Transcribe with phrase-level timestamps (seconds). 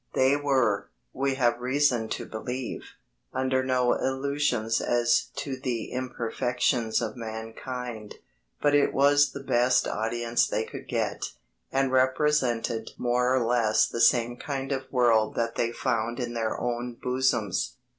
[0.15, 2.93] They were, we have reason to believe,
[3.33, 8.15] under no illusions as to the imperfections of mankind.
[8.63, 11.33] But it was the best audience they could get,
[11.71, 16.59] and represented more or less the same kind of world that they found in their
[16.59, 17.75] own bosoms.